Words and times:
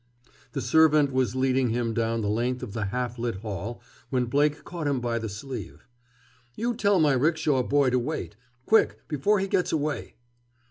The 0.53 0.61
servant 0.61 1.11
was 1.13 1.35
leading 1.35 1.69
him 1.69 1.93
down 1.93 2.21
the 2.21 2.27
length 2.27 2.63
of 2.63 2.73
the 2.73 2.85
half 2.85 3.19
lit 3.19 3.35
hall 3.41 3.83
when 4.09 4.25
Blake 4.25 4.63
caught 4.63 4.87
him 4.87 4.99
by 4.99 5.19
the 5.19 5.29
sleeve. 5.29 5.85
"You 6.55 6.73
tell 6.73 6.99
my 6.99 7.13
rickshaw 7.13 7.61
boy 7.61 7.91
to 7.91 7.99
wait! 7.99 8.35
Quick, 8.65 9.07
before 9.07 9.37
he 9.39 9.47
gets 9.47 9.71
away!" 9.71 10.15